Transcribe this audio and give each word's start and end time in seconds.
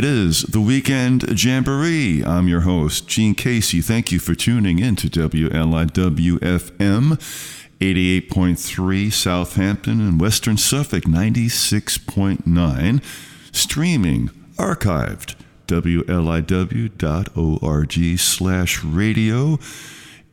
It 0.00 0.06
is 0.06 0.44
the 0.44 0.62
Weekend 0.62 1.38
Jamboree. 1.38 2.24
I'm 2.24 2.48
your 2.48 2.62
host, 2.62 3.06
Gene 3.06 3.34
Casey. 3.34 3.82
Thank 3.82 4.10
you 4.10 4.18
for 4.18 4.34
tuning 4.34 4.78
in 4.78 4.96
to 4.96 5.08
WLIWFM 5.08 5.50
88.3 7.78 9.12
Southampton 9.12 10.00
and 10.00 10.18
Western 10.18 10.56
Suffolk 10.56 11.04
96.9. 11.04 13.04
Streaming, 13.54 14.30
archived, 14.56 15.34
WLIW.org 15.66 16.98
slash 18.18 18.82
radio. 18.82 19.58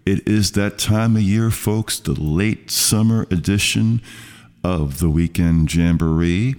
It 0.06 0.25
is 0.25 0.53
that 0.53 0.77
time 0.77 1.17
of 1.17 1.23
year, 1.23 1.51
folks, 1.51 2.00
the 2.00 2.13
late 2.13 2.72
summer 2.72 3.23
edition 3.23 4.01
of 4.63 5.00
the 5.00 5.09
Weekend 5.09 5.75
Jamboree. 5.75 6.56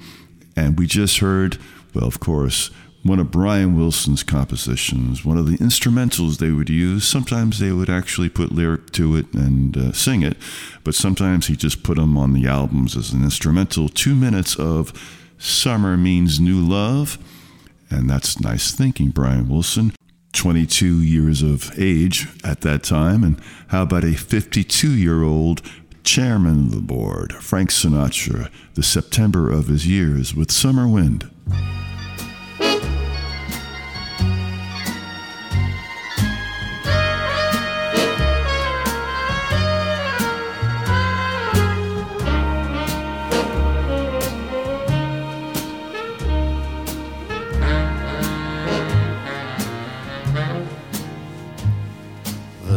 And 0.54 0.78
we 0.78 0.86
just 0.86 1.20
heard 1.20 1.56
well, 1.94 2.06
of 2.06 2.20
course, 2.20 2.70
one 3.02 3.18
of 3.18 3.30
Brian 3.30 3.76
Wilson's 3.76 4.22
compositions, 4.22 5.24
one 5.24 5.38
of 5.38 5.46
the 5.46 5.58
instrumentals 5.58 6.38
they 6.38 6.50
would 6.50 6.68
use. 6.68 7.06
Sometimes 7.06 7.58
they 7.58 7.72
would 7.72 7.88
actually 7.88 8.28
put 8.28 8.52
lyric 8.52 8.90
to 8.92 9.16
it 9.16 9.32
and 9.32 9.76
uh, 9.76 9.92
sing 9.92 10.22
it, 10.22 10.36
but 10.84 10.94
sometimes 10.94 11.46
he 11.46 11.56
just 11.56 11.82
put 11.82 11.96
them 11.96 12.16
on 12.16 12.32
the 12.32 12.46
albums 12.46 12.96
as 12.96 13.12
an 13.12 13.22
instrumental. 13.22 13.88
Two 13.88 14.14
minutes 14.14 14.56
of 14.56 14.92
Summer 15.38 15.96
Means 15.96 16.40
New 16.40 16.60
Love, 16.60 17.18
and 17.90 18.10
that's 18.10 18.40
nice 18.40 18.72
thinking, 18.72 19.10
Brian 19.10 19.48
Wilson. 19.48 19.92
22 20.34 21.00
years 21.00 21.42
of 21.42 21.72
age 21.78 22.28
at 22.44 22.60
that 22.60 22.82
time, 22.82 23.24
and 23.24 23.40
how 23.68 23.82
about 23.82 24.04
a 24.04 24.12
52 24.12 24.90
year 24.90 25.22
old 25.22 25.62
chairman 26.04 26.66
of 26.66 26.70
the 26.70 26.80
board, 26.80 27.32
Frank 27.34 27.70
Sinatra, 27.70 28.50
the 28.74 28.82
September 28.82 29.50
of 29.50 29.68
his 29.68 29.86
years 29.86 30.34
with 30.34 30.50
Summer 30.50 30.86
Wind. 30.86 31.30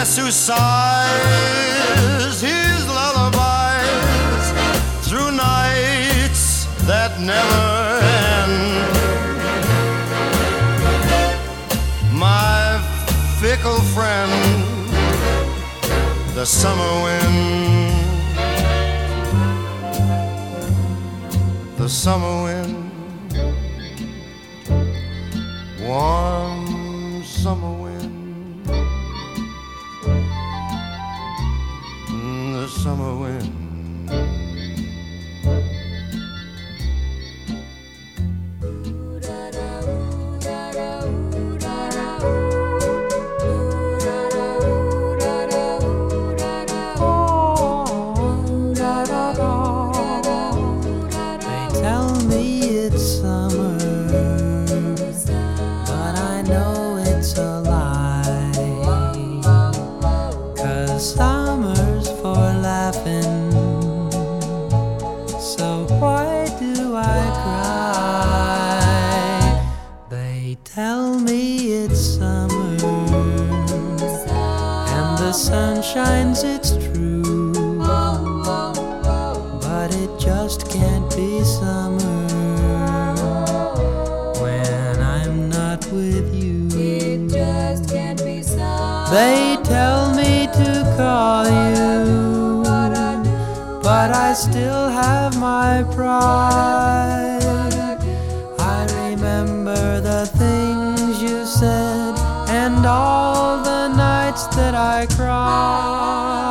guess 0.00 0.16
who 0.16 0.30
sighs 0.30 1.20
his 2.40 2.86
lullabies 2.88 4.46
through 5.06 5.30
nights 5.30 6.64
that 6.86 7.20
never 7.20 8.00
end? 8.32 8.56
My 12.18 12.80
fickle 13.40 13.82
friend, 13.94 14.32
the 16.34 16.46
summer 16.46 16.92
wind. 17.04 17.28
The 21.76 21.88
summer 21.88 22.36
wind, 22.44 22.90
warm 25.82 27.22
summer 27.22 27.72
wind, 27.72 27.79
I 98.58 98.86
remember 99.04 100.00
the 100.00 100.26
things 100.26 101.22
you 101.22 101.46
said 101.46 102.18
and 102.48 102.84
all 102.86 103.62
the 103.62 103.88
nights 103.88 104.46
that 104.56 104.74
I 104.74 105.06
cried. 105.06 106.49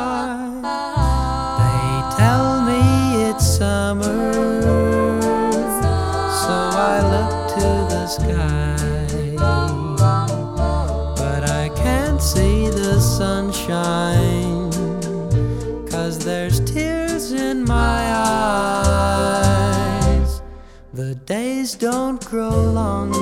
Grow 22.29 22.49
longer, 22.49 23.19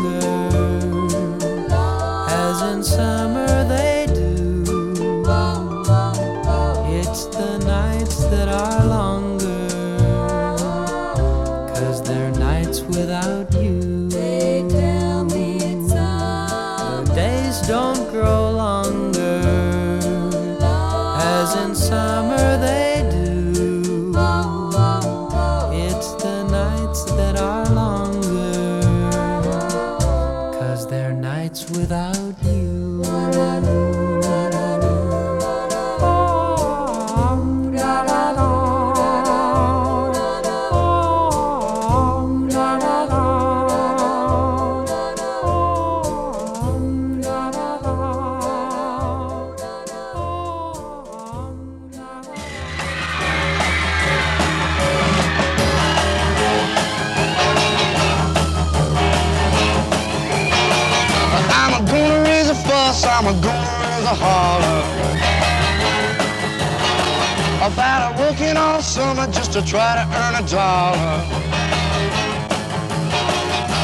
summer 68.97 69.27
just 69.31 69.53
to 69.53 69.61
try 69.61 69.93
to 69.99 70.05
earn 70.21 70.33
a 70.43 70.45
dollar. 70.49 71.17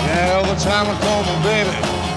Yeah, 0.08 0.42
every 0.42 0.58
time 0.68 0.86
I 0.90 0.96
call 1.06 1.22
my 1.30 1.38
baby, 1.50 1.74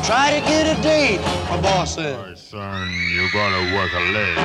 try 0.08 0.26
to 0.36 0.40
get 0.48 0.64
a 0.74 0.76
date, 0.80 1.20
my 1.50 1.60
boss 1.60 1.96
said. 1.96 2.16
My 2.18 2.34
son, 2.34 2.88
you 3.14 3.28
gotta 3.34 3.62
work 3.76 3.92
a 3.92 4.04
leg. 4.16 4.36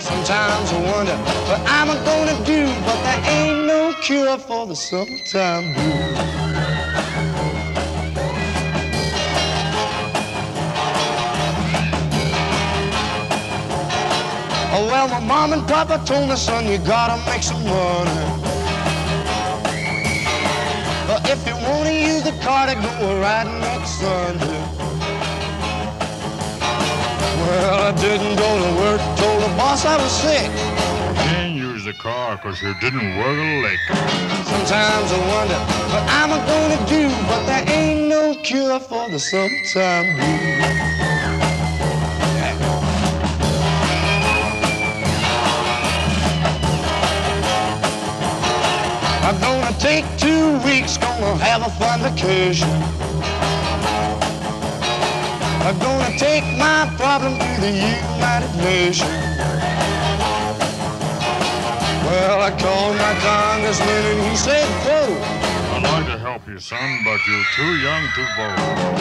Sometimes 0.00 0.72
I 0.72 0.78
wonder 0.92 1.16
what 1.48 1.60
I'm 1.78 1.88
gonna 2.10 2.38
do, 2.54 2.62
but 2.86 2.98
there 3.06 3.22
ain't 3.34 3.66
no 3.66 3.92
cure 4.02 4.38
for 4.38 4.68
the 4.68 4.76
summertime 4.76 5.74
blues. 5.74 6.45
Oh, 14.78 14.84
well, 14.88 15.08
my 15.08 15.20
mom 15.20 15.54
and 15.54 15.66
papa 15.66 16.02
told 16.04 16.28
me, 16.28 16.36
son, 16.36 16.66
you 16.68 16.76
gotta 16.76 17.16
make 17.24 17.42
some 17.42 17.64
money. 17.64 18.20
But 21.08 21.24
if 21.32 21.40
you 21.48 21.54
wanna 21.66 21.92
use 21.92 22.22
the 22.24 22.36
car 22.44 22.66
to 22.66 22.74
go 22.74 23.18
riding 23.18 23.58
next 23.60 23.92
Sunday. 24.00 24.60
Well, 27.40 27.88
I 27.88 27.92
didn't 27.92 28.36
go 28.36 28.50
to 28.64 28.70
work, 28.82 29.00
told 29.16 29.40
the 29.44 29.48
boss 29.56 29.86
I 29.86 29.96
was 29.96 30.12
sick. 30.12 30.50
Didn't 31.24 31.56
use 31.56 31.84
the 31.84 31.94
car 31.94 32.36
'cause 32.36 32.60
you 32.60 32.74
didn't 32.74 33.16
work 33.16 33.38
a 33.48 33.50
lick. 33.64 33.80
Sometimes 34.44 35.08
I 35.10 35.20
wonder 35.32 35.60
what 35.92 36.04
I'm 36.20 36.32
gonna 36.52 36.80
do, 36.84 37.08
but 37.28 37.40
there 37.48 37.64
ain't 37.66 38.08
no 38.08 38.34
cure 38.42 38.78
for 38.78 39.08
the 39.08 39.18
summertime 39.18 40.16
blues. 40.16 41.15
Take 49.86 50.18
two 50.18 50.58
weeks, 50.66 50.98
gonna 50.98 51.36
have 51.36 51.62
a 51.62 51.70
fun 51.78 52.00
vacation. 52.02 52.68
I'm 55.62 55.78
gonna 55.78 56.18
take 56.18 56.42
my 56.58 56.90
problem 56.98 57.38
to 57.38 57.50
the 57.60 57.70
United 57.70 58.52
Nations. 58.66 59.16
Well, 62.06 62.42
I 62.48 62.50
called 62.64 62.96
my 63.06 63.14
congressman 63.30 64.02
and 64.10 64.20
he 64.28 64.34
said, 64.34 64.66
quote, 64.82 65.22
I'd 65.74 65.82
like 65.94 66.06
to 66.06 66.18
help 66.18 66.42
you, 66.48 66.58
son, 66.58 66.88
but 67.04 67.20
you're 67.28 67.48
too 67.54 67.72
young 67.86 68.04
to 68.16 68.22
vote. 68.36 68.58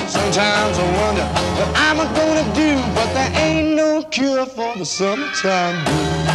sometimes 0.07 0.77
I 0.77 0.87
wonder 1.01 1.25
what 1.57 1.69
I'm 1.87 1.97
gonna 2.19 2.47
do, 2.53 2.71
but 2.93 3.09
there 3.17 3.31
ain't 3.43 3.75
no 3.75 4.03
cure 4.03 4.45
for 4.45 4.77
the 4.77 4.85
summertime 4.85 5.83
blues. 5.85 6.34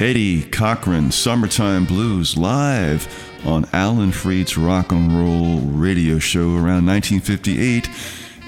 Eddie 0.00 0.44
Cochran, 0.44 1.12
Summertime 1.12 1.84
Blues, 1.84 2.38
live 2.38 3.06
on 3.44 3.68
Alan 3.74 4.12
Freed's 4.12 4.56
rock 4.56 4.92
and 4.92 5.14
roll 5.14 5.60
radio 5.60 6.18
show 6.18 6.54
around 6.54 6.86
1958. 6.86 7.86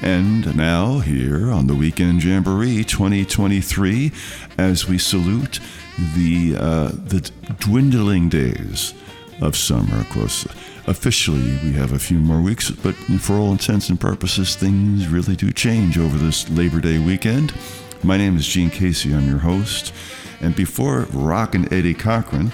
And 0.00 0.56
now, 0.56 1.00
here 1.00 1.50
on 1.50 1.66
the 1.66 1.74
Weekend 1.74 2.24
Jamboree 2.24 2.84
2023, 2.84 4.10
as 4.56 4.88
we 4.88 4.96
salute 4.96 5.60
the, 6.14 6.56
uh, 6.58 6.88
the 6.88 7.30
dwindling 7.58 8.30
days 8.30 8.94
of 9.42 9.54
summer. 9.54 10.00
Of 10.00 10.08
course, 10.08 10.46
officially 10.86 11.58
we 11.62 11.72
have 11.72 11.92
a 11.92 11.98
few 11.98 12.18
more 12.18 12.40
weeks, 12.40 12.70
but 12.70 12.94
for 12.94 13.34
all 13.34 13.52
intents 13.52 13.90
and 13.90 14.00
purposes, 14.00 14.56
things 14.56 15.06
really 15.06 15.36
do 15.36 15.52
change 15.52 15.98
over 15.98 16.16
this 16.16 16.48
Labor 16.48 16.80
Day 16.80 16.98
weekend. 16.98 17.52
My 18.02 18.16
name 18.16 18.38
is 18.38 18.46
Gene 18.46 18.70
Casey, 18.70 19.14
I'm 19.14 19.28
your 19.28 19.38
host. 19.38 19.92
And 20.42 20.56
before 20.56 21.06
Rock 21.12 21.54
and 21.54 21.72
Eddie 21.72 21.94
Cochran, 21.94 22.52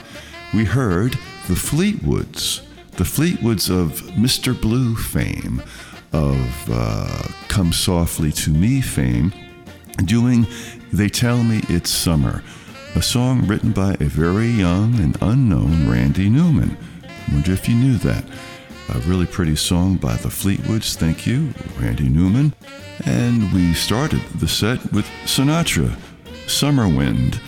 we 0.53 0.65
heard 0.67 1.13
the 1.49 1.55
Fleetwoods, 1.55 2.61
the 2.93 3.05
Fleetwoods 3.05 3.71
of 3.71 4.03
Mr. 4.13 4.59
Blue 4.59 4.95
fame, 4.95 5.63
of 6.13 6.71
uh, 6.71 7.29
Come 7.49 7.73
Softly 7.73 8.31
to 8.33 8.51
Me 8.51 8.83
fame, 8.83 9.33
doing 10.05 10.47
They 10.93 11.09
Tell 11.09 11.43
Me 11.43 11.63
It's 11.69 11.91
Summer, 11.91 12.43
a 12.95 13.03
song 13.03 13.47
written 13.47 13.73
by 13.73 13.93
a 13.95 14.05
very 14.05 14.49
young 14.49 15.01
and 15.01 15.17
unknown 15.23 15.89
Randy 15.89 16.29
Newman. 16.29 16.77
Wonder 17.33 17.53
if 17.53 17.69
you 17.69 17.75
knew 17.75 17.97
that. 17.99 18.25
A 18.95 18.99
really 19.01 19.27
pretty 19.27 19.57
song 19.57 19.97
by 19.97 20.17
the 20.17 20.29
Fleetwoods. 20.29 20.97
Thank 20.97 21.27
you, 21.27 21.53
Randy 21.79 22.09
Newman. 22.09 22.55
And 23.05 23.53
we 23.53 23.75
started 23.75 24.23
the 24.35 24.49
set 24.49 24.93
with 24.93 25.07
Sinatra, 25.25 25.95
Summer 26.47 26.89
Wind 26.89 27.39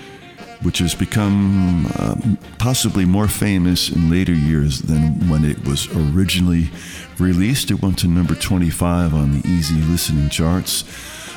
which 0.63 0.79
has 0.79 0.95
become 0.95 1.87
um, 1.99 2.39
possibly 2.59 3.05
more 3.05 3.29
famous 3.29 3.91
in 3.91 4.11
later 4.11 4.33
years 4.33 4.81
than 4.83 5.29
when 5.29 5.45
it 5.45 5.67
was 5.67 5.89
originally 5.97 6.71
released. 7.19 7.71
It 7.71 7.83
went 7.83 7.99
to 8.01 8.09
number 8.09 8.35
25 8.35 9.15
on 9.15 9.33
the 9.33 9.49
easy 9.49 9.81
listening 9.83 10.29
charts. 10.29 10.85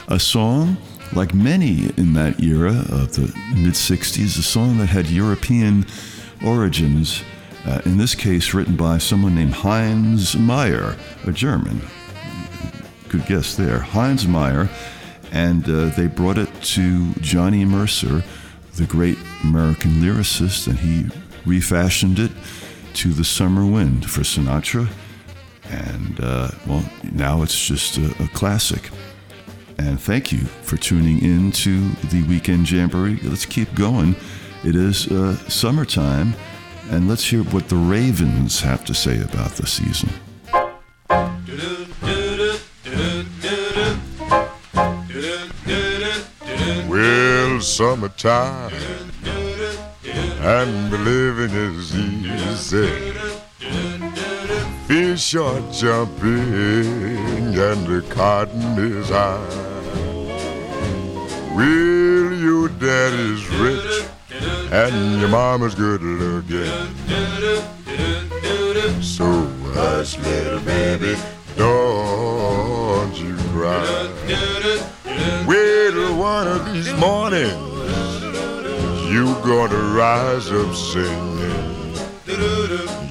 A 0.09 0.19
song, 0.19 0.77
like 1.13 1.33
many 1.33 1.89
in 1.95 2.13
that 2.13 2.41
era 2.41 2.71
of 2.89 3.13
the 3.13 3.33
mid 3.55 3.73
60s, 3.73 4.37
a 4.37 4.43
song 4.43 4.77
that 4.79 4.87
had 4.87 5.07
European 5.07 5.85
origins, 6.45 7.23
uh, 7.65 7.81
in 7.85 7.97
this 7.97 8.15
case, 8.15 8.53
written 8.53 8.75
by 8.75 8.97
someone 8.97 9.35
named 9.35 9.53
Heinz 9.53 10.35
Meier, 10.35 10.97
a 11.25 11.31
German. 11.31 11.81
Good 13.07 13.25
guess 13.25 13.55
there. 13.55 13.79
Heinz 13.79 14.27
Meier. 14.27 14.69
And 15.31 15.67
uh, 15.67 15.85
they 15.85 16.05
brought 16.05 16.37
it 16.37 16.49
to 16.61 17.11
Johnny 17.15 17.65
Mercer 17.65 18.23
the 18.75 18.85
great 18.85 19.17
American 19.43 19.91
lyricist, 20.01 20.67
and 20.67 20.79
he 20.79 21.05
refashioned 21.45 22.19
it 22.19 22.31
to 22.93 23.09
the 23.09 23.23
summer 23.23 23.65
wind 23.65 24.09
for 24.09 24.21
Sinatra. 24.21 24.87
And 25.69 26.19
uh, 26.19 26.49
well, 26.67 26.83
now 27.11 27.41
it's 27.41 27.67
just 27.67 27.97
a, 27.97 28.05
a, 28.23 28.27
classic. 28.29 28.89
And 29.77 29.99
thank 29.99 30.31
you 30.31 30.39
for 30.39 30.77
tuning 30.77 31.21
in 31.21 31.51
to 31.53 31.89
the 32.11 32.23
Weekend 32.23 32.69
Jamboree. 32.69 33.19
Let's 33.23 33.45
keep 33.45 33.73
going. 33.73 34.15
It 34.63 34.75
is 34.75 35.07
uh, 35.07 35.35
summertime, 35.49 36.35
and 36.89 37.07
let's 37.07 37.25
hear 37.25 37.43
what 37.43 37.69
the 37.69 37.75
Ravens 37.75 38.61
have 38.61 38.85
to 38.85 38.93
say 38.93 39.21
about 39.21 39.51
the 39.51 39.65
season. 39.65 40.09
Well, 40.53 41.82
summertime 47.93 48.73
and 50.41 50.91
the 50.91 50.97
living 50.97 51.51
is 51.51 51.95
easy. 51.95 53.13
Fish 54.87 55.35
are 55.35 55.61
jumping 55.71 57.53
and 57.55 57.85
the 57.85 58.03
cotton 58.09 58.79
is 58.79 59.09
high. 59.09 59.37
Well, 61.55 62.33
your 62.33 62.69
daddy's 62.69 63.47
rich 63.61 64.05
and 64.71 65.19
your 65.21 65.29
mama's 65.29 65.75
good 65.75 66.01
looking. 66.01 66.65
So 69.03 69.25
hush, 69.75 70.17
little 70.17 70.61
baby, 70.61 71.15
don't 71.55 73.15
you 73.15 73.35
cry. 73.53 74.09
Well, 75.45 75.73
one 76.17 76.47
of 76.47 76.73
these 76.73 76.91
mornings, 76.93 77.72
you 79.13 79.25
gonna 79.45 79.93
rise 79.93 80.51
up 80.51 80.73
singing. 80.73 81.93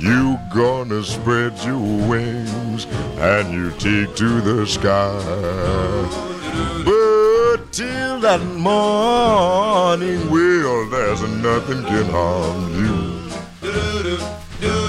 You 0.00 0.36
gonna 0.52 1.00
spread 1.04 1.56
your 1.64 1.78
wings 2.08 2.86
and 3.18 3.52
you 3.54 3.70
take 3.78 4.16
to 4.16 4.40
the 4.40 4.66
sky. 4.66 5.14
But 6.84 7.70
till 7.70 8.18
that 8.18 8.42
morning, 8.56 10.28
well, 10.28 10.90
there's 10.90 11.22
nothing 11.48 11.84
can 11.84 12.06
harm 12.06 12.62
you. 12.82 12.98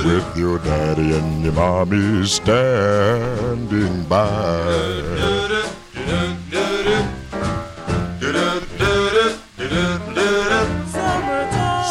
With 0.07 0.35
your 0.35 0.57
daddy 0.57 1.15
and 1.15 1.43
your 1.43 1.53
mommy 1.53 2.25
standing 2.25 4.03
by. 4.05 5.43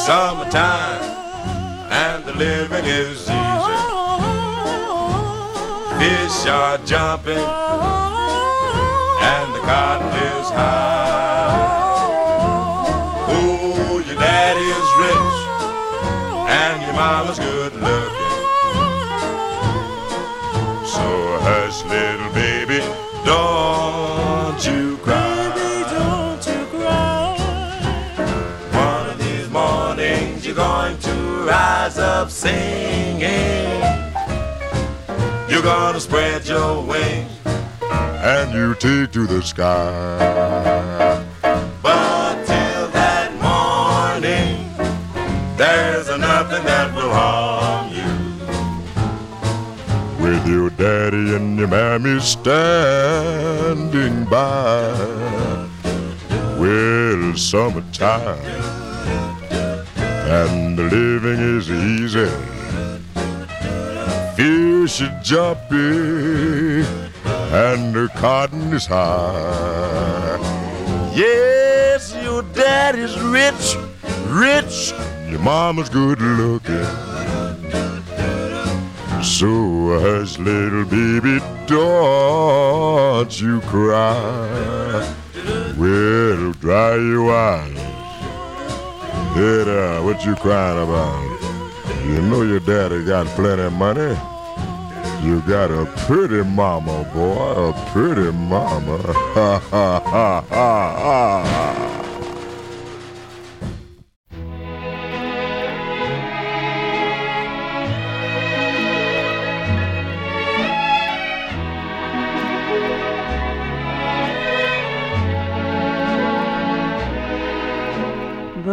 Summertime 0.06 1.00
and 1.88 2.24
the 2.24 2.32
living 2.32 2.84
is 2.84 3.20
easy. 3.20 3.32
Fish 6.00 6.46
are 6.48 6.78
jumping 6.78 7.38
and 9.30 9.54
the 9.54 9.60
cotton 9.60 10.08
is 10.08 10.48
high. 10.50 12.02
Oh, 13.28 14.02
your 14.04 14.16
daddy 14.16 14.66
is 14.80 14.90
rich 15.06 15.38
and 16.50 16.82
your 16.82 16.94
mama's 16.94 17.38
good 17.38 17.72
looking. 17.76 18.01
Singing. 32.42 33.22
You're 35.48 35.62
gonna 35.62 36.00
spread 36.00 36.44
your 36.44 36.82
wings 36.82 37.30
and 38.32 38.52
you 38.52 38.74
take 38.74 39.12
to 39.12 39.26
the 39.28 39.40
sky. 39.42 41.24
But 41.80 42.44
till 42.44 42.88
that 42.98 43.30
morning, 43.48 44.56
there's 45.56 46.08
nothing 46.18 46.64
that 46.64 46.92
will 46.96 47.12
harm 47.20 47.86
you. 47.98 48.12
With 50.24 50.44
your 50.48 50.70
daddy 50.70 51.36
and 51.36 51.56
your 51.56 51.68
mammy 51.68 52.18
standing 52.18 53.04
by. 54.24 54.90
Well, 56.58 57.36
summertime 57.36 58.71
and 60.32 60.78
the 60.78 60.84
living 60.84 61.40
is 61.58 61.70
easy. 61.70 62.30
Fish 64.34 65.02
are 65.02 65.20
jumpy 65.22 66.80
and 67.52 67.94
the 67.94 68.08
cotton 68.16 68.72
is 68.72 68.86
high. 68.86 70.38
Yes, 71.14 72.16
your 72.22 72.42
daddy's 72.54 73.18
rich, 73.20 73.76
rich. 74.28 74.94
Your 75.28 75.40
mama's 75.40 75.90
good 75.90 76.20
looking. 76.22 76.82
So 79.22 80.00
hush, 80.00 80.38
little 80.38 80.86
baby, 80.86 81.40
don't 81.66 83.30
you 83.38 83.60
cry. 83.60 85.14
We'll 85.76 86.52
dry 86.52 86.96
your 86.96 87.34
eyes. 87.34 87.81
Hey 89.34 89.64
there, 89.64 89.94
uh, 89.94 90.02
what 90.02 90.26
you 90.26 90.34
crying 90.34 90.82
about? 90.82 92.04
You 92.04 92.20
know 92.20 92.42
your 92.42 92.60
daddy 92.60 93.02
got 93.02 93.26
plenty 93.28 93.62
of 93.62 93.72
money. 93.72 94.14
You 95.26 95.40
got 95.48 95.70
a 95.70 95.86
pretty 96.04 96.44
mama, 96.44 97.10
boy, 97.14 97.70
a 97.70 97.72
pretty 97.92 98.30
mama. 98.30 98.98
Ha 99.32 99.58
ha 99.58 100.00
ha 100.00 100.44
ha 100.50 100.92
ha. 101.00 102.01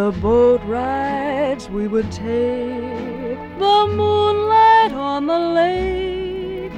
The 0.09 0.21
boat 0.21 0.61
rides 0.63 1.69
we 1.69 1.87
would 1.87 2.11
take, 2.11 3.37
the 3.59 3.87
moonlight 3.95 4.91
on 4.91 5.27
the 5.27 5.37
lake, 5.37 6.73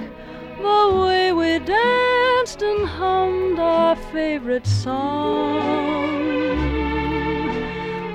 the 0.57 1.01
way 1.01 1.31
we 1.31 1.59
danced 1.59 2.61
and 2.61 2.85
hummed 2.85 3.57
our 3.57 3.95
favorite 3.95 4.67
song, 4.67 5.61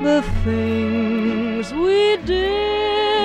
the 0.03 0.21
things 0.45 1.73
we 1.73 2.19
did 2.19 3.16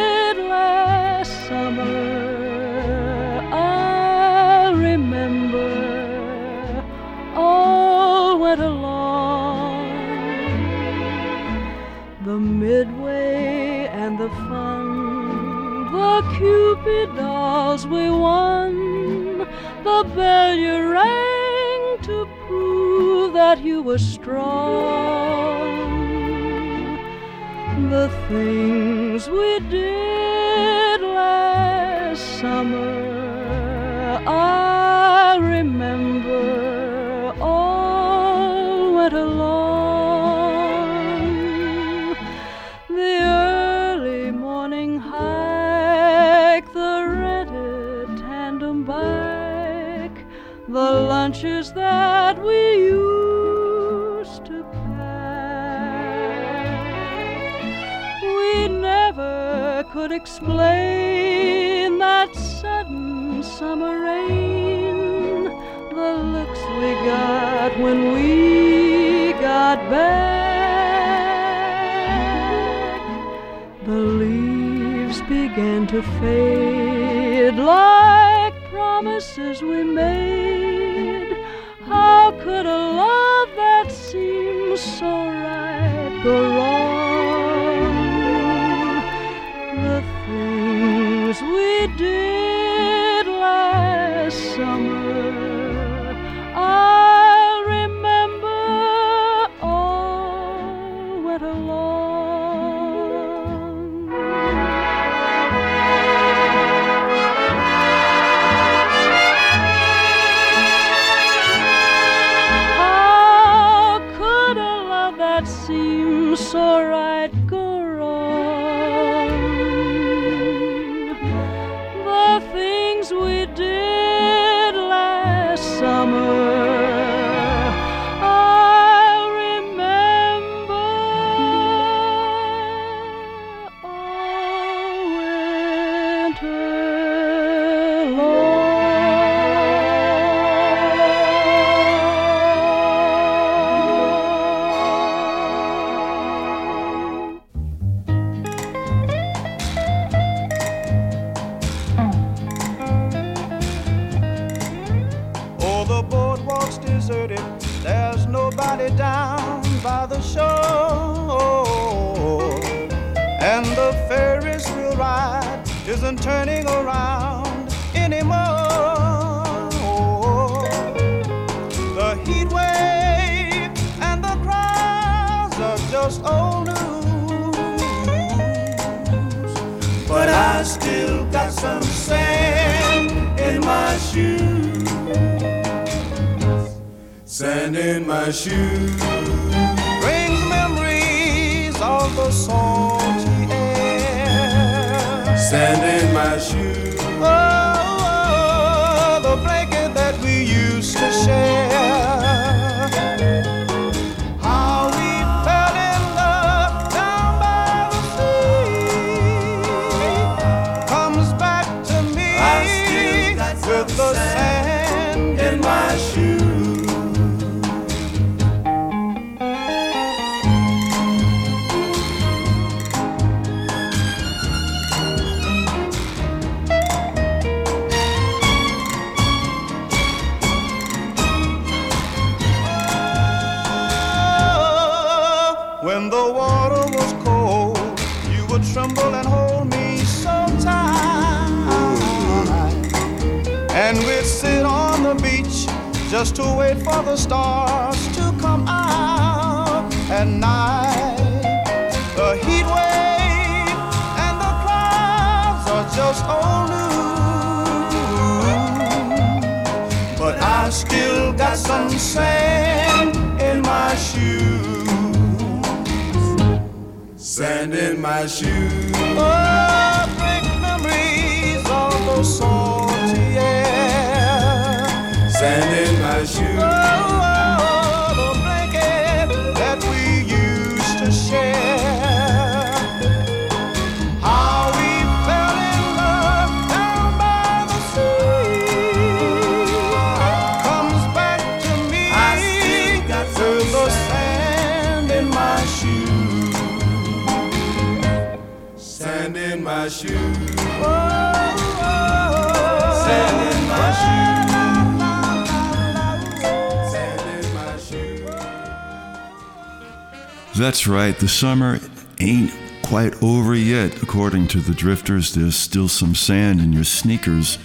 That's 310.61 310.85
right, 310.85 311.17
the 311.17 311.27
summer 311.27 311.79
ain't 312.19 312.53
quite 312.83 313.23
over 313.23 313.55
yet. 313.55 314.03
According 314.03 314.47
to 314.49 314.59
the 314.59 314.75
Drifters, 314.75 315.33
there's 315.33 315.55
still 315.55 315.87
some 315.87 316.13
sand 316.13 316.59
in 316.59 316.71
your 316.71 316.83
sneakers. 316.83 317.57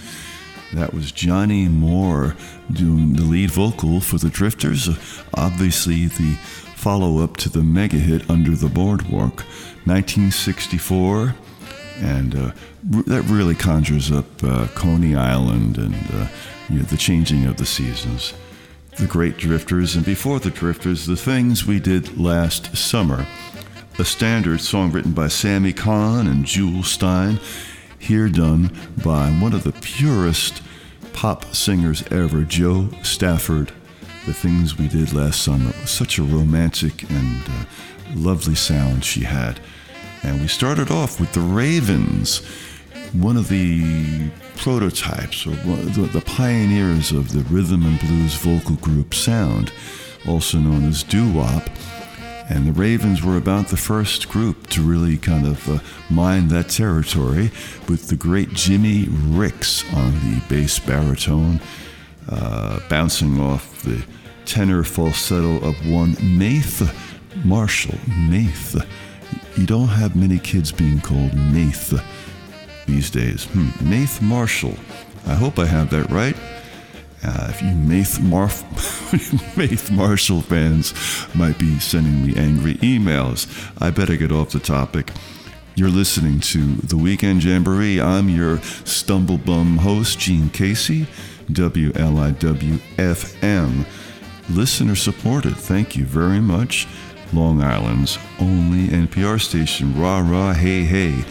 That 0.73 0.95
was 0.95 1.11
Johnny 1.11 1.67
Moore 1.67 2.35
doing 2.71 3.13
the 3.13 3.21
lead 3.21 3.51
vocal 3.51 3.99
for 4.01 4.17
the 4.17 4.31
Drifters. 4.31 4.89
Obviously, 5.35 6.07
the 6.07 6.39
follow 6.75 7.23
up 7.23 7.37
to 7.37 7.49
the 7.49 7.61
mega 7.61 7.97
hit 7.97 8.27
Under 8.31 8.55
the 8.55 8.67
Boardwalk, 8.67 9.41
1964. 9.85 11.35
And 11.97 12.35
uh, 12.35 12.51
that 13.05 13.21
really 13.25 13.53
conjures 13.53 14.11
up 14.11 14.43
uh, 14.43 14.69
Coney 14.73 15.15
Island 15.15 15.77
and 15.77 15.93
uh, 16.15 16.27
you 16.67 16.79
know, 16.79 16.85
the 16.85 16.97
changing 16.97 17.45
of 17.45 17.57
the 17.57 17.65
seasons 17.67 18.33
the 18.97 19.07
great 19.07 19.37
drifters, 19.37 19.95
and 19.95 20.03
before 20.03 20.39
the 20.39 20.49
drifters, 20.49 21.05
the 21.05 21.15
things 21.15 21.65
we 21.65 21.79
did 21.79 22.17
last 22.17 22.75
summer. 22.75 23.27
A 23.99 24.05
standard 24.05 24.59
song 24.59 24.91
written 24.91 25.11
by 25.11 25.27
Sammy 25.27 25.71
Cahn 25.71 26.25
and 26.25 26.45
Jule 26.45 26.81
Styne, 26.81 27.39
here 27.99 28.27
done 28.27 28.75
by 29.03 29.29
one 29.29 29.53
of 29.53 29.63
the 29.63 29.71
purest 29.71 30.63
pop 31.13 31.45
singers 31.53 32.03
ever, 32.11 32.43
Jo 32.43 32.89
Stafford. 33.03 33.71
The 34.25 34.33
things 34.33 34.77
we 34.77 34.87
did 34.87 35.13
last 35.13 35.43
summer 35.43 35.73
was 35.79 35.91
such 35.91 36.17
a 36.17 36.23
romantic 36.23 37.09
and 37.09 37.43
uh, 37.47 37.65
lovely 38.15 38.55
sound 38.55 39.05
she 39.05 39.21
had. 39.21 39.59
And 40.23 40.41
we 40.41 40.47
started 40.47 40.89
off 40.89 41.19
with 41.19 41.33
the 41.33 41.39
Ravens, 41.39 42.39
one 43.13 43.37
of 43.37 43.47
the 43.47 44.29
prototypes 44.57 45.45
or 45.45 45.51
the, 45.51 46.23
pioneers 46.25 47.11
of 47.11 47.31
the 47.31 47.41
rhythm 47.53 47.85
and 47.85 47.99
blues 47.99 48.35
vocal 48.35 48.75
group 48.77 49.13
sound, 49.13 49.71
also 50.27 50.57
known 50.57 50.85
as 50.85 51.03
doo 51.03 51.31
wop. 51.31 51.69
And 52.49 52.65
the 52.65 52.71
Ravens 52.71 53.23
were 53.23 53.37
about 53.37 53.67
the 53.67 53.77
first 53.77 54.29
group 54.29 54.67
to 54.67 54.81
really 54.81 55.17
kind 55.17 55.45
of 55.45 55.69
uh, 55.69 55.79
mine 56.09 56.47
that 56.49 56.69
territory 56.69 57.51
with 57.89 58.07
the 58.07 58.15
great 58.15 58.53
Jimmy 58.53 59.07
Ricks 59.09 59.83
on 59.93 60.13
the 60.13 60.41
bass 60.47 60.79
baritone, 60.79 61.59
uh, 62.29 62.79
bouncing 62.89 63.39
off 63.39 63.83
the 63.83 64.05
tenor 64.45 64.83
falsetto 64.83 65.57
of 65.57 65.75
one 65.89 66.15
Nath 66.21 66.93
Marshall. 67.43 67.97
Nath. 68.07 68.75
You 69.57 69.65
don't 69.65 69.89
have 69.89 70.15
many 70.15 70.39
kids 70.39 70.71
being 70.71 71.01
called 71.01 71.33
Nath 71.33 71.93
these 72.87 73.11
days. 73.11 73.45
Hmm. 73.45 73.89
Nath 73.89 74.21
Marshall. 74.21 74.75
I 75.27 75.35
hope 75.35 75.59
I 75.59 75.65
have 75.65 75.89
that 75.91 76.09
right. 76.09 76.35
Uh, 77.23 77.47
if 77.49 77.61
you 77.61 77.69
Maithe 77.69 78.19
Marshall 79.91 80.41
fans 80.41 80.93
might 81.35 81.57
be 81.57 81.79
sending 81.79 82.25
me 82.25 82.35
angry 82.35 82.75
emails, 82.75 83.47
I 83.81 83.91
better 83.91 84.15
get 84.15 84.31
off 84.31 84.51
the 84.51 84.59
topic. 84.59 85.11
You're 85.75 85.89
listening 85.89 86.39
to 86.39 86.75
The 86.77 86.97
Weekend 86.97 87.43
Jamboree. 87.43 88.01
I'm 88.01 88.29
your 88.29 88.57
stumblebum 88.85 89.77
host, 89.77 90.19
Gene 90.19 90.49
Casey, 90.49 91.07
WLIW 91.51 92.79
FM. 92.97 93.85
Listener 94.49 94.95
supported. 94.95 95.55
Thank 95.55 95.95
you 95.95 96.05
very 96.05 96.39
much. 96.39 96.87
Long 97.33 97.61
Island's 97.61 98.17
only 98.39 98.87
NPR 98.87 99.41
station. 99.41 99.99
Rah, 99.99 100.19
rah, 100.19 100.53
hey, 100.53 100.83
hey. 100.83 101.25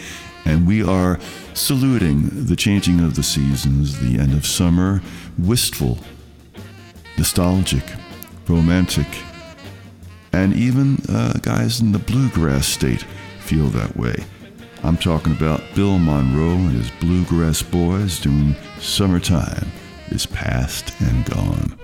And 0.47 0.65
we 0.65 0.81
are 0.81 1.19
saluting 1.53 2.45
the 2.45 2.55
changing 2.55 3.01
of 3.01 3.15
the 3.15 3.21
seasons, 3.21 3.99
the 3.99 4.17
end 4.17 4.31
of 4.31 4.45
summer, 4.45 5.01
wistful, 5.37 5.97
nostalgic, 7.17 7.83
romantic, 8.47 9.07
and 10.31 10.53
even 10.55 10.99
uh, 11.09 11.33
guys 11.41 11.81
in 11.81 11.91
the 11.91 11.99
bluegrass 11.99 12.65
state 12.65 13.03
feel 13.41 13.67
that 13.67 13.97
way. 13.97 14.15
I'm 14.83 14.95
talking 14.95 15.33
about 15.33 15.63
Bill 15.75 15.99
Monroe 15.99 16.51
and 16.53 16.71
his 16.71 16.91
Bluegrass 17.01 17.61
Boys 17.61 18.17
doing 18.21 18.55
Summertime 18.79 19.67
is 20.11 20.25
Past 20.27 20.93
and 21.01 21.25
Gone. 21.25 21.77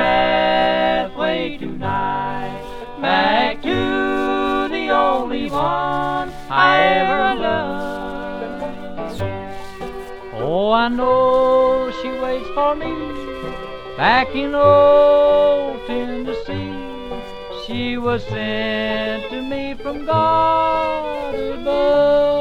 Pathway 0.00 1.58
tonight 1.58 2.62
back 3.00 3.60
to 3.62 4.68
the 4.74 4.88
only 4.88 5.50
one 5.50 6.28
I 6.48 6.72
ever 7.00 7.34
loved. 7.46 9.22
Oh, 10.42 10.72
I 10.72 10.88
know 10.88 11.90
she 12.00 12.08
waits 12.22 12.48
for 12.56 12.74
me 12.82 12.92
back 13.96 14.28
in 14.34 14.54
old 14.54 15.86
Tennessee. 15.86 16.76
She 17.66 17.98
was 17.98 18.22
sent 18.24 19.30
to 19.30 19.42
me 19.42 19.74
from 19.82 20.06
God 20.06 21.34
above. 21.34 22.40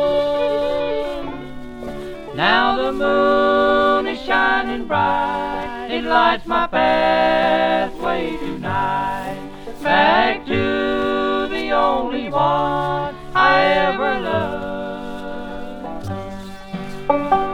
Now 2.35 2.77
the 2.81 2.91
moon 2.93 4.07
is 4.07 4.19
shining 4.21 4.85
bright, 4.87 5.78
lights 6.09 6.47
my 6.47 6.65
pathway 6.65 8.35
tonight 8.37 9.37
back 9.83 10.43
to 10.43 11.47
the 11.51 11.69
only 11.69 12.29
one 12.29 13.15
I 13.35 13.63
ever 13.91 14.19
loved. 17.07 17.48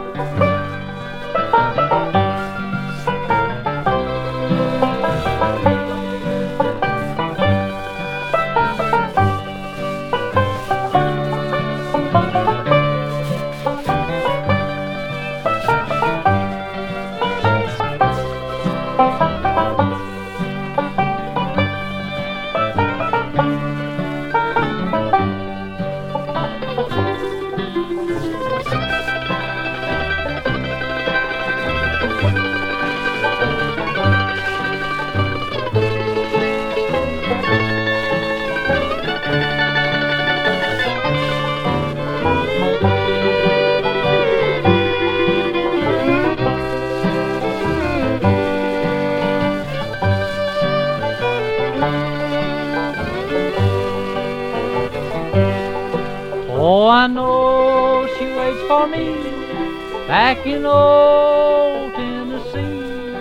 Me 58.88 60.06
back 60.06 60.46
in 60.46 60.64
old 60.64 61.92
Tennessee. 61.94 63.16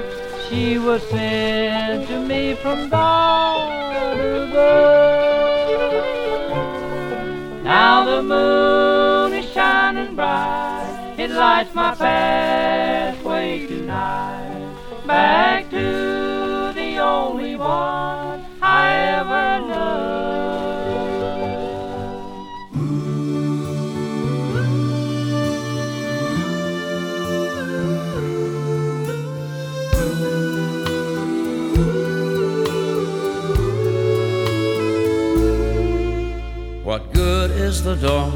She 0.47 0.77
was 0.77 1.01
sent 1.09 2.07
to 2.07 2.19
me 2.19 2.55
from 2.55 2.87
above. 2.87 3.73
Now 7.63 8.05
the 8.05 8.21
moon 8.21 9.33
is 9.33 9.51
shining 9.51 10.15
bright, 10.15 11.15
it 11.17 11.31
lights 11.31 11.73
my 11.73 11.95
pathway 11.95 13.04
the 37.85 37.95
dawn 37.97 38.31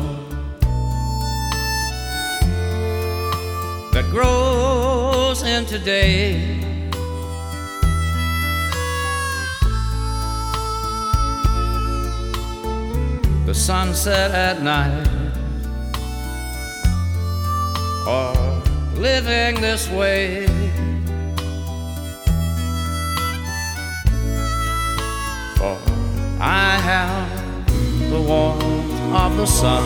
that 3.92 4.06
grows 4.12 5.42
into 5.42 5.80
day? 5.80 6.60
The 13.48 13.56
sunset 13.56 14.30
at 14.36 14.62
night, 14.62 15.08
or 18.08 18.36
living 19.00 19.60
this 19.62 19.90
way. 19.90 20.46
For 25.58 25.76
I 26.40 26.78
have 26.90 28.12
the 28.12 28.22
warmth 28.22 28.59
of 29.30 29.38
the 29.38 29.46
sun 29.46 29.84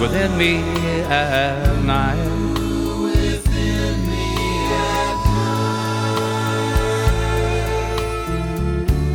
within 0.00 0.36
me 0.36 0.60
at 1.08 1.82
night. 1.84 2.30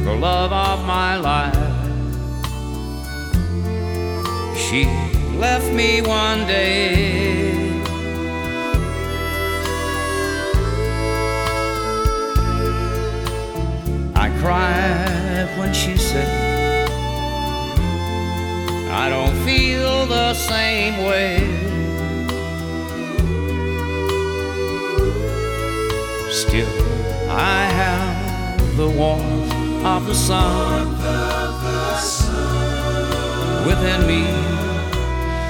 The 0.03 0.15
love 0.15 0.51
of 0.51 0.85
my 0.85 1.17
life, 1.17 1.55
she 4.57 4.85
left 5.37 5.71
me 5.71 6.01
one 6.01 6.47
day. 6.47 7.49
I 14.15 14.29
cried 14.41 15.57
when 15.57 15.73
she 15.73 15.97
said, 15.97 16.38
the 20.09 20.33
same 20.33 21.05
way. 21.05 21.37
Still, 26.31 26.67
I 27.29 27.65
have 27.81 28.75
the 28.75 28.89
warmth 28.89 29.53
of 29.85 30.07
the 30.07 30.15
sun 30.15 30.89
within 33.67 34.07
me 34.07 34.25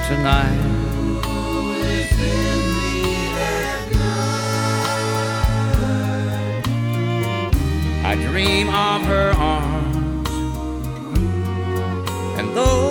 tonight. 0.08 0.66
I 8.04 8.14
dream 8.14 8.68
of 8.68 9.02
her 9.06 9.30
arms, 9.38 10.28
and 12.38 12.54
though 12.54 12.89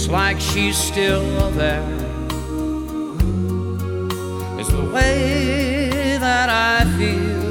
It's 0.00 0.08
like 0.08 0.40
she's 0.40 0.78
still 0.78 1.50
there. 1.50 1.84
It's 4.58 4.70
the 4.70 4.90
way 4.94 6.16
that 6.18 6.48
I 6.48 6.86
feel. 6.96 7.42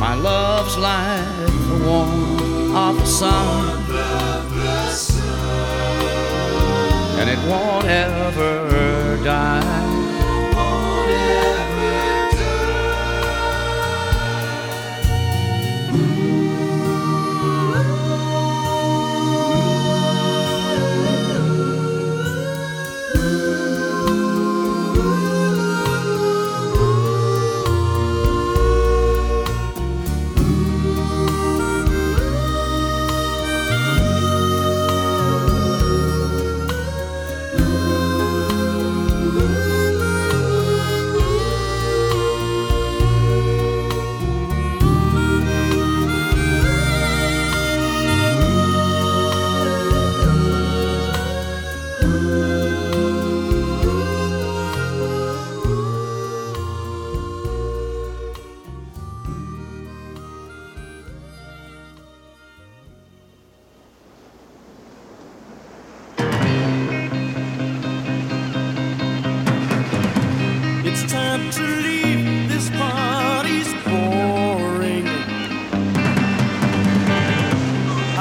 My 0.00 0.16
love's 0.16 0.76
like 0.76 1.46
the 1.70 1.78
warmth 1.86 2.74
of 2.74 2.96
the 2.98 3.06
sun. 3.06 3.78
And 7.20 7.30
it 7.30 7.38
won't 7.48 7.84
ever 7.84 9.22
die. 9.22 9.75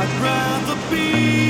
I'd 0.08 0.22
rather 0.22 0.76
be. 0.92 1.45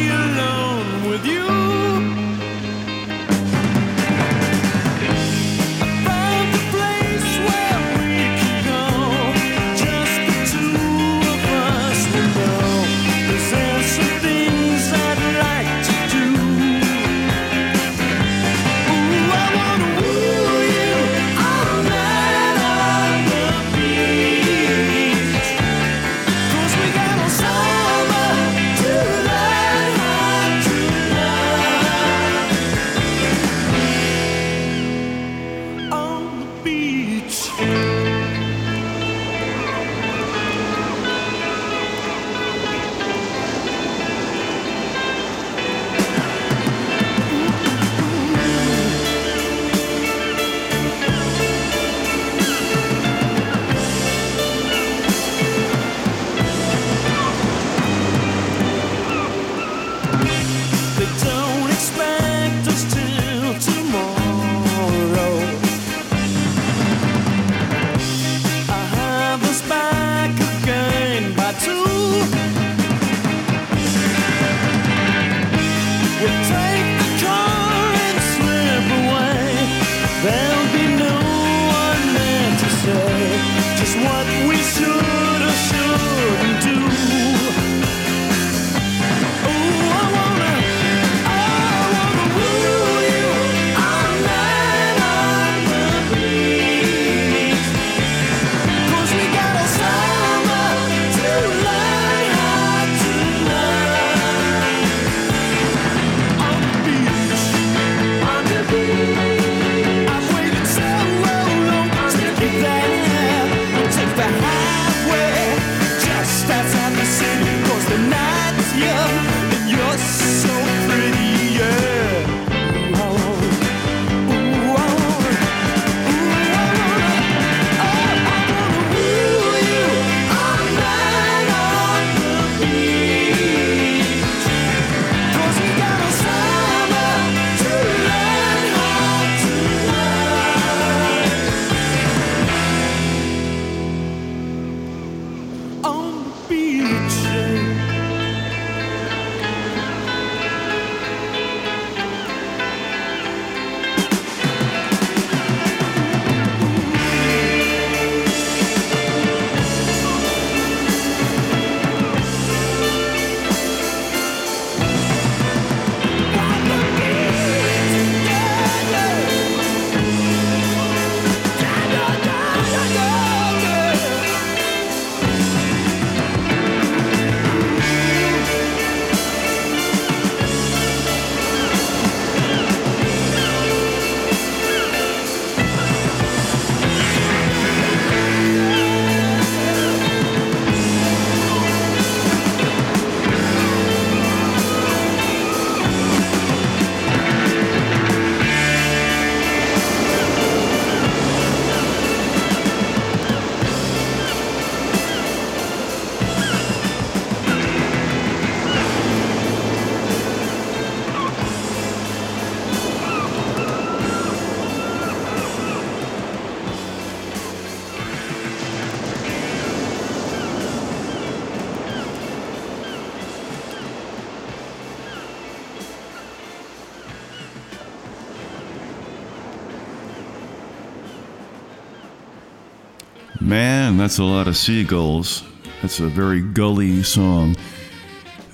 That's 233.97 234.19
a 234.19 234.23
lot 234.23 234.47
of 234.47 234.57
seagulls. 234.57 235.43
That's 235.81 235.99
a 235.99 236.07
very 236.07 236.41
gully 236.41 237.03
song. 237.03 237.55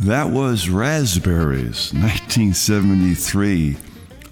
That 0.01 0.29
was 0.29 0.69
Raspberries, 0.69 1.93
1973. 1.93 3.77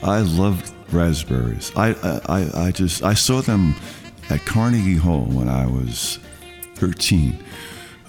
I 0.01 0.19
loved 0.21 0.73
Raspberries. 0.91 1.71
I, 1.75 1.93
I, 2.27 2.67
I 2.67 2.71
just 2.71 3.03
I 3.03 3.13
saw 3.13 3.41
them 3.41 3.75
at 4.29 4.45
Carnegie 4.45 4.95
Hall 4.95 5.25
when 5.25 5.47
I 5.47 5.65
was 5.67 6.19
13. 6.75 7.37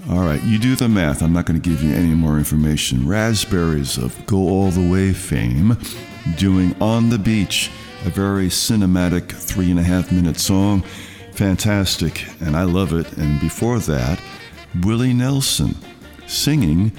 All 0.09 0.21
right, 0.21 0.43
you 0.45 0.59
do 0.59 0.77
the 0.77 0.89
math. 0.89 1.23
I'm 1.23 1.33
not 1.33 1.47
going 1.47 1.61
to 1.61 1.69
give 1.69 1.83
you 1.83 1.95
any 1.95 2.15
more 2.15 2.39
information. 2.39 3.07
Raspberries 3.07 3.99
of 3.99 4.27
Go 4.27 4.39
All 4.39 4.71
the 4.71 4.91
Way 4.91 5.13
fame, 5.13 5.77
doing 6.37 6.75
On 6.81 7.11
the 7.11 7.19
Beach, 7.19 7.71
a 8.07 8.11
very 8.11 8.47
cinematic 8.47 9.31
three 9.31 9.71
and 9.71 9.79
a 9.79 9.83
half 9.83 10.11
minute 10.11 10.39
song. 10.39 10.83
Fantastic, 11.33 12.27
and 12.41 12.57
I 12.57 12.65
love 12.65 12.93
it. 12.93 13.13
And 13.17 13.41
before 13.41 13.79
that, 13.81 14.21
Willie 14.83 15.15
Nelson 15.15 15.75
singing 16.27 16.93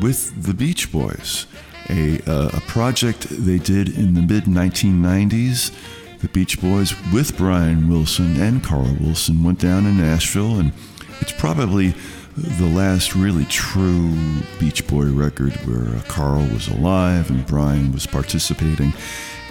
with 0.00 0.42
the 0.42 0.54
Beach 0.54 0.90
Boys, 0.90 1.46
a, 1.88 2.18
uh, 2.26 2.50
a 2.54 2.60
project 2.62 3.26
they 3.28 3.58
did 3.58 3.88
in 3.96 4.14
the 4.14 4.22
mid 4.22 4.44
1990s. 4.44 5.72
The 6.20 6.28
Beach 6.28 6.60
Boys 6.60 6.94
with 7.12 7.36
Brian 7.36 7.88
Wilson 7.88 8.40
and 8.40 8.62
Carl 8.62 8.96
Wilson 9.00 9.42
went 9.42 9.58
down 9.58 9.86
in 9.86 9.98
Nashville, 9.98 10.60
and 10.60 10.72
it's 11.20 11.32
probably 11.32 11.94
the 12.36 12.66
last 12.66 13.14
really 13.14 13.44
true 13.46 14.14
Beach 14.58 14.86
Boy 14.86 15.06
record 15.06 15.52
where 15.66 15.94
uh, 15.94 16.02
Carl 16.08 16.46
was 16.46 16.68
alive 16.68 17.28
and 17.30 17.46
Brian 17.46 17.92
was 17.92 18.06
participating. 18.06 18.92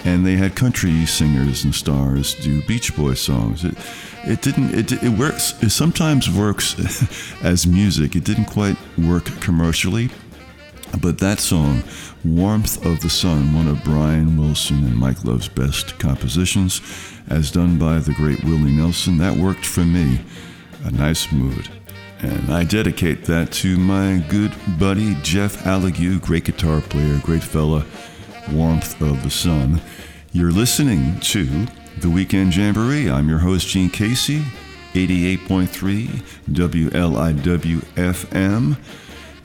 And 0.04 0.26
they 0.26 0.36
had 0.36 0.56
country 0.56 1.06
singers 1.06 1.64
and 1.64 1.76
stars 1.76 2.34
do 2.36 2.62
Beach 2.64 2.96
Boy 2.96 3.14
songs. 3.14 3.64
It, 3.64 3.76
it 4.24 4.42
didn't. 4.42 4.74
It, 4.74 5.04
it 5.04 5.10
works. 5.10 5.62
It 5.62 5.70
sometimes 5.70 6.30
works 6.30 6.76
as 7.44 7.68
music. 7.68 8.16
It 8.16 8.24
didn't 8.24 8.46
quite 8.46 8.78
work 8.98 9.26
commercially, 9.42 10.10
but 11.00 11.20
that 11.20 11.40
song, 11.40 11.84
Warmth 12.26 12.86
of 12.86 13.00
the 13.02 13.10
Sun, 13.10 13.54
one 13.54 13.68
of 13.68 13.84
Brian 13.84 14.38
Wilson 14.38 14.84
and 14.84 14.96
Mike 14.96 15.24
Love's 15.24 15.48
best 15.48 15.98
compositions, 16.00 16.82
as 17.30 17.52
done 17.52 17.78
by 17.78 18.00
the 18.00 18.14
great 18.14 18.44
Willie 18.44 18.72
Nelson, 18.72 19.18
that 19.20 19.36
worked 19.36 19.66
for 19.66 19.82
me. 19.86 20.20
A 20.84 20.92
nice 20.92 21.32
mood. 21.32 21.70
And 22.20 22.52
I 22.52 22.64
dedicate 22.64 23.26
that 23.26 23.52
to 23.54 23.78
my 23.78 24.24
good 24.30 24.54
buddy 24.80 25.16
Jeff 25.24 25.64
Allegue, 25.64 26.22
great 26.22 26.46
guitar 26.46 26.82
player, 26.82 27.20
great 27.24 27.44
fella, 27.44 27.86
Warmth 28.50 29.02
of 29.02 29.24
the 29.24 29.30
Sun. 29.30 29.82
You're 30.32 30.52
listening 30.52 31.20
to 31.22 31.68
The 32.00 32.10
Weekend 32.10 32.56
Jamboree. 32.56 33.10
I'm 33.10 33.30
your 33.30 33.40
host, 33.40 33.68
Gene 33.68 33.90
Casey, 33.90 34.44
88.3 34.94 36.24
WLIW 36.52 37.80
FM. 37.96 38.78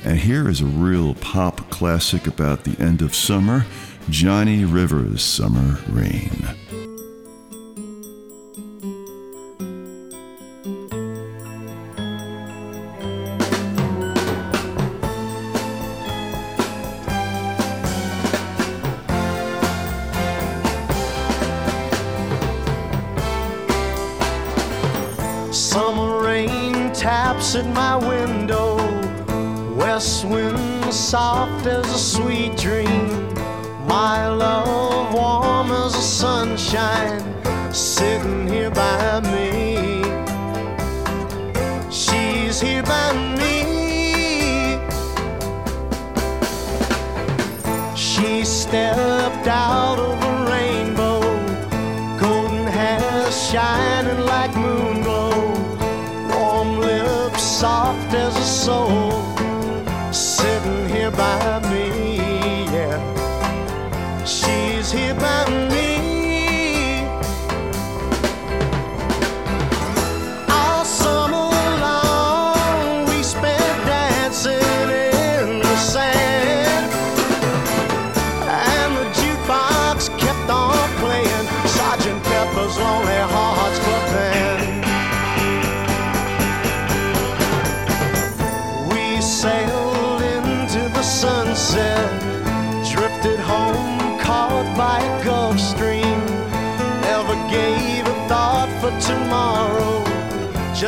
And 0.05 0.19
here 0.19 0.49
is 0.49 0.61
a 0.61 0.67
real 0.67 1.15
pop 1.15 1.69
classic 1.71 2.27
about 2.27 2.65
the 2.65 2.81
end 2.83 3.03
of 3.03 3.15
summer 3.15 3.67
Johnny 4.09 4.65
Rivers' 4.65 5.23
Summer 5.23 5.81
Rain. 5.89 6.47
My 27.77 27.95
window. 27.95 28.77
West 29.75 30.25
wind 30.25 30.93
soft 30.93 31.67
as 31.67 31.87
a 31.95 31.99
sweet 31.99 32.36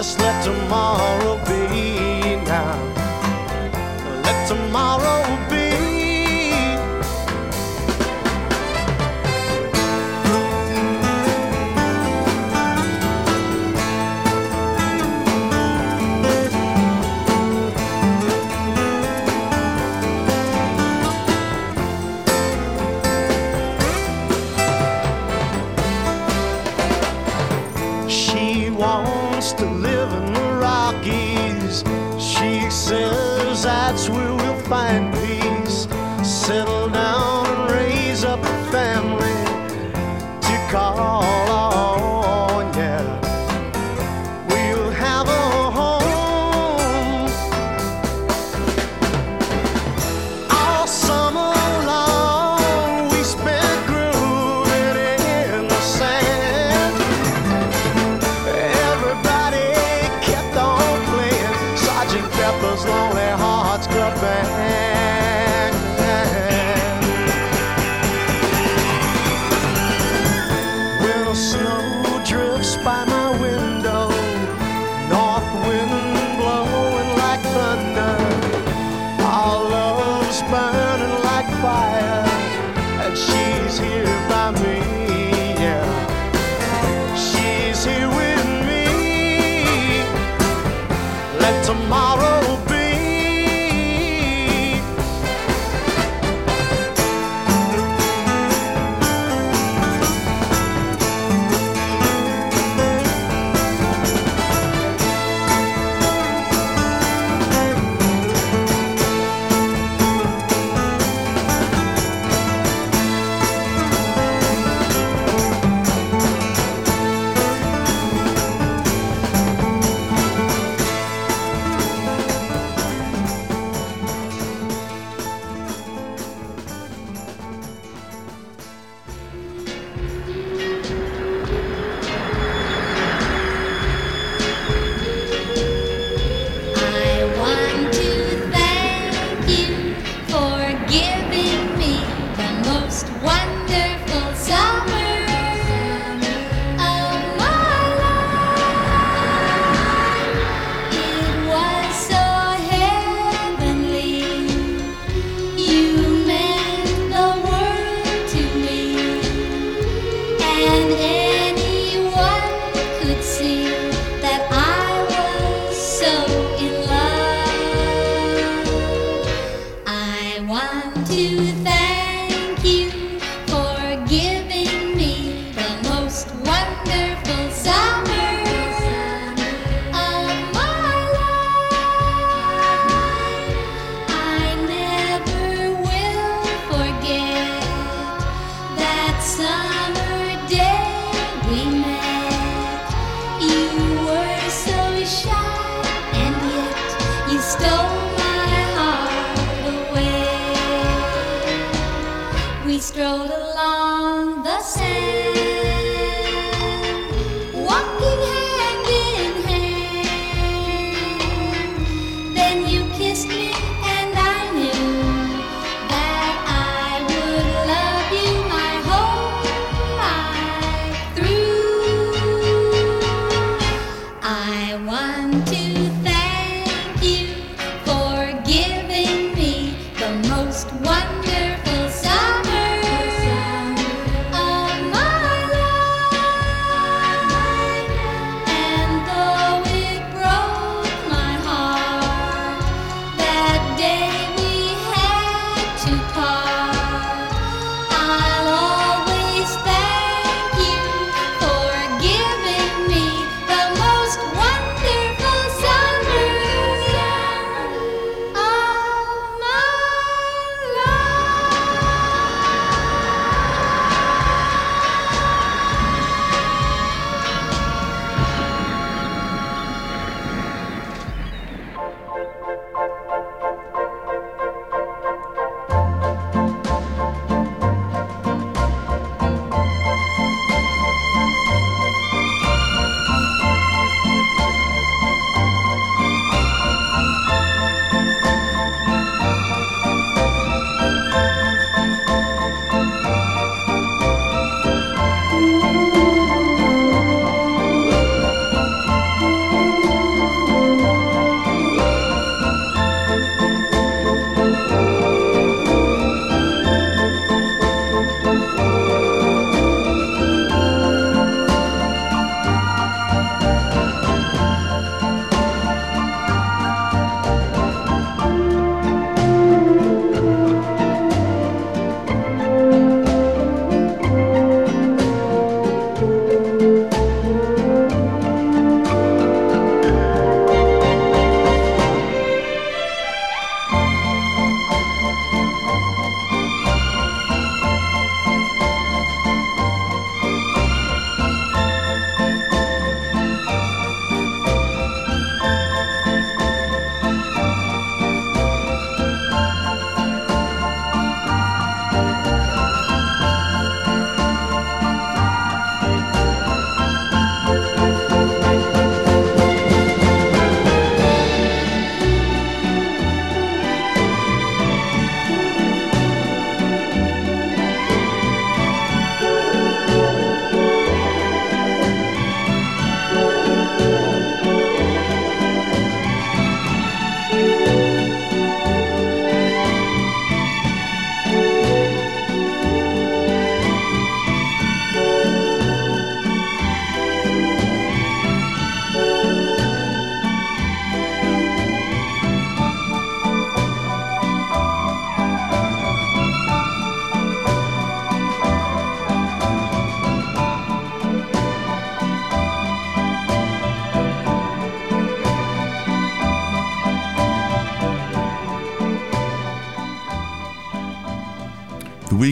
just 0.09 0.21
let 0.21 0.43
tomorrow 0.43 1.37
be 1.45 1.58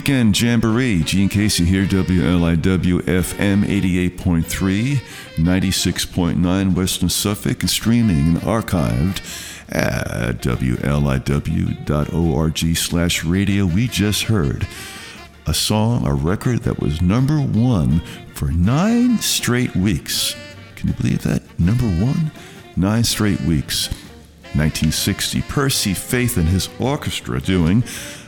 Weekend 0.07 0.41
Jamboree, 0.41 1.03
Gene 1.03 1.29
Casey 1.29 1.65
here, 1.65 1.85
WLIW 1.85 3.01
FM 3.01 3.65
88.3, 3.65 4.99
96.9 5.35 6.75
Western 6.77 7.09
Suffolk, 7.09 7.63
and 7.63 7.69
streaming 7.69 8.29
and 8.29 8.37
archived 8.37 9.19
at 9.69 10.41
WLIW.org 10.43 11.57
slash 12.77 13.25
radio. 13.25 13.67
We 13.67 13.89
just 13.89 14.23
heard 14.23 14.69
a 15.45 15.53
song, 15.53 16.07
a 16.07 16.15
record 16.15 16.61
that 16.61 16.79
was 16.79 17.03
number 17.03 17.39
one 17.41 17.99
for 18.33 18.53
nine 18.53 19.19
straight 19.19 19.75
weeks. 19.75 20.37
Can 20.77 20.91
you 20.91 20.95
believe 20.95 21.23
that? 21.25 21.43
Number 21.59 21.87
one? 21.87 22.31
Nine 22.77 23.03
straight 23.03 23.41
weeks. 23.41 23.89
1960, 24.55 25.43
Percy 25.43 25.95
Faith 25.95 26.37
and 26.37 26.49
his 26.49 26.69
orchestra 26.79 27.41
doing 27.41 27.83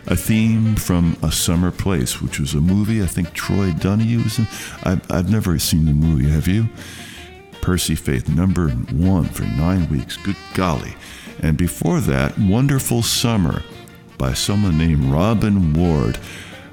a 0.08 0.16
theme 0.16 0.74
from 0.74 1.16
A 1.22 1.30
Summer 1.30 1.70
Place, 1.70 2.20
which 2.22 2.40
was 2.40 2.54
a 2.54 2.60
movie 2.60 3.02
I 3.02 3.06
think 3.06 3.34
Troy 3.34 3.72
Donahue 3.72 4.24
was 4.24 4.38
in. 4.38 4.48
I've, 4.82 5.10
I've 5.10 5.30
never 5.30 5.58
seen 5.58 5.84
the 5.84 5.92
movie, 5.92 6.28
have 6.30 6.48
you? 6.48 6.68
Percy 7.60 7.94
Faith, 7.94 8.28
number 8.28 8.70
one 8.70 9.24
for 9.24 9.42
nine 9.42 9.88
weeks. 9.90 10.16
Good 10.16 10.36
golly. 10.54 10.94
And 11.42 11.58
before 11.58 12.00
that, 12.00 12.38
Wonderful 12.38 13.02
Summer 13.02 13.62
by 14.16 14.32
someone 14.32 14.78
named 14.78 15.04
Robin 15.04 15.74
Ward. 15.74 16.18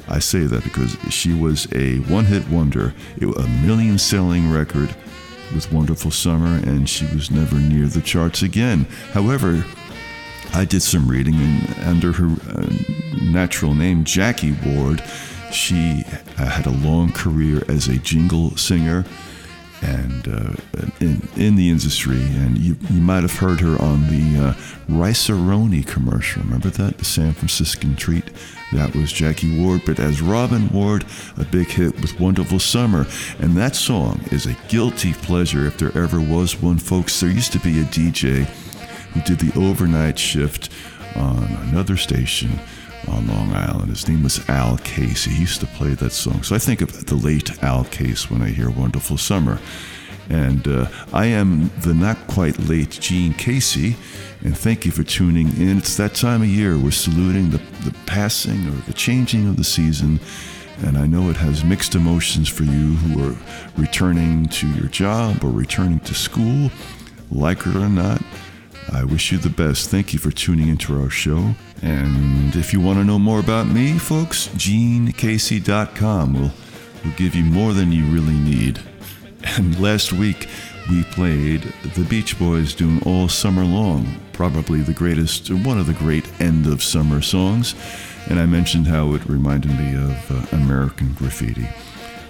I 0.07 0.19
say 0.19 0.43
that 0.43 0.63
because 0.63 0.95
she 1.09 1.33
was 1.33 1.67
a 1.73 1.97
one 2.11 2.25
hit 2.25 2.47
wonder, 2.47 2.93
a 3.21 3.47
million 3.63 3.97
selling 3.97 4.49
record 4.49 4.95
with 5.53 5.71
Wonderful 5.73 6.11
Summer, 6.11 6.55
and 6.65 6.87
she 6.89 7.05
was 7.07 7.29
never 7.29 7.55
near 7.55 7.87
the 7.87 8.01
charts 8.01 8.41
again. 8.41 8.85
However, 9.11 9.65
I 10.53 10.65
did 10.65 10.81
some 10.81 11.07
reading, 11.07 11.35
and 11.35 11.87
under 11.87 12.11
her 12.11 12.35
uh, 12.51 12.67
natural 13.21 13.73
name, 13.73 14.03
Jackie 14.03 14.55
Ward. 14.65 15.03
She 15.51 16.03
uh, 16.37 16.45
had 16.45 16.65
a 16.65 16.71
long 16.71 17.11
career 17.11 17.63
as 17.69 17.87
a 17.87 17.97
jingle 17.97 18.55
singer 18.57 19.05
and 19.81 20.27
uh, 20.27 20.53
in, 20.99 21.27
in 21.35 21.55
the 21.55 21.69
industry. 21.69 22.21
And 22.21 22.57
you, 22.57 22.75
you 22.89 23.01
might 23.01 23.21
have 23.21 23.37
heard 23.37 23.59
her 23.61 23.81
on 23.81 24.07
the 24.07 24.47
uh, 24.47 24.53
Rice-A-Roni 24.89 25.85
commercial. 25.85 26.41
Remember 26.43 26.69
that? 26.69 26.97
The 26.97 27.05
San 27.05 27.33
Franciscan 27.33 27.95
treat? 27.95 28.25
That 28.73 28.95
was 28.95 29.11
Jackie 29.11 29.61
Ward. 29.61 29.81
But 29.85 29.99
as 29.99 30.21
Robin 30.21 30.69
Ward, 30.69 31.05
a 31.37 31.45
big 31.45 31.67
hit 31.67 31.99
with 32.01 32.19
Wonderful 32.19 32.59
Summer. 32.59 33.05
And 33.39 33.55
that 33.55 33.75
song 33.75 34.21
is 34.31 34.45
a 34.45 34.57
guilty 34.67 35.13
pleasure 35.13 35.65
if 35.67 35.77
there 35.77 35.95
ever 35.97 36.19
was 36.19 36.61
one, 36.61 36.79
folks. 36.79 37.19
There 37.19 37.29
used 37.29 37.53
to 37.53 37.59
be 37.59 37.79
a 37.79 37.85
DJ 37.85 38.49
who 39.15 39.21
did 39.21 39.39
the 39.39 39.57
overnight 39.59 40.19
shift 40.19 40.69
on 41.15 41.43
another 41.69 41.95
station 41.95 42.59
on 43.07 43.27
Long 43.27 43.53
Island. 43.53 43.89
His 43.89 44.07
name 44.07 44.23
was 44.23 44.47
Al 44.49 44.77
Case. 44.79 45.23
He 45.23 45.39
used 45.39 45.61
to 45.61 45.67
play 45.67 45.93
that 45.93 46.11
song. 46.11 46.43
So 46.43 46.53
I 46.53 46.59
think 46.59 46.81
of 46.81 47.05
the 47.05 47.15
late 47.15 47.63
Al 47.63 47.85
Case 47.85 48.29
when 48.29 48.41
I 48.41 48.49
hear 48.49 48.69
Wonderful 48.69 49.17
Summer. 49.17 49.59
And 50.29 50.67
uh, 50.67 50.87
I 51.13 51.27
am 51.27 51.69
the 51.81 51.93
not 51.93 52.17
quite 52.27 52.57
late 52.59 52.89
Gene 52.89 53.33
Casey, 53.33 53.95
and 54.43 54.57
thank 54.57 54.83
you 54.83 54.91
for 54.91 55.03
tuning 55.03 55.55
in. 55.57 55.77
It's 55.77 55.97
that 55.97 56.15
time 56.15 56.41
of 56.41 56.47
year. 56.47 56.77
We're 56.79 56.91
saluting 56.91 57.51
the, 57.51 57.59
the 57.83 57.95
passing 58.07 58.67
or 58.67 58.81
the 58.87 58.93
changing 58.93 59.47
of 59.47 59.57
the 59.57 59.63
season. 59.63 60.19
And 60.83 60.97
I 60.97 61.05
know 61.05 61.29
it 61.29 61.37
has 61.37 61.63
mixed 61.63 61.95
emotions 61.95 62.49
for 62.49 62.63
you 62.63 62.95
who 62.95 63.29
are 63.29 63.35
returning 63.77 64.47
to 64.47 64.67
your 64.71 64.87
job 64.87 65.43
or 65.43 65.51
returning 65.51 65.99
to 66.01 66.13
school. 66.13 66.69
Like 67.31 67.65
it 67.65 67.75
or 67.75 67.89
not, 67.89 68.21
I 68.91 69.03
wish 69.03 69.31
you 69.31 69.37
the 69.37 69.49
best. 69.49 69.89
Thank 69.89 70.13
you 70.13 70.19
for 70.19 70.31
tuning 70.31 70.67
into 70.67 70.99
our 70.99 71.09
show. 71.09 71.55
And 71.81 72.55
if 72.55 72.73
you 72.73 72.79
want 72.79 72.99
to 72.99 73.03
know 73.03 73.19
more 73.19 73.39
about 73.39 73.67
me, 73.67 73.97
folks, 73.97 74.47
genecasey.com 74.49 76.33
will, 76.33 76.51
will 77.03 77.17
give 77.17 77.35
you 77.35 77.43
more 77.43 77.73
than 77.73 77.91
you 77.91 78.05
really 78.05 78.37
need. 78.37 78.79
And 79.57 79.79
last 79.79 80.13
week, 80.13 80.47
we 80.89 81.03
played 81.05 81.61
the 81.95 82.05
Beach 82.05 82.37
Boys 82.37 82.75
doing 82.75 83.01
All 83.03 83.27
Summer 83.27 83.63
Long, 83.63 84.19
probably 84.33 84.81
the 84.81 84.93
greatest, 84.93 85.49
one 85.51 85.79
of 85.79 85.87
the 85.87 85.93
great 85.93 86.29
end 86.39 86.67
of 86.67 86.83
summer 86.83 87.21
songs. 87.21 87.75
And 88.29 88.39
I 88.39 88.45
mentioned 88.45 88.87
how 88.87 89.13
it 89.13 89.25
reminded 89.25 89.71
me 89.77 89.95
of 89.95 90.31
uh, 90.31 90.57
American 90.57 91.13
Graffiti. 91.13 91.67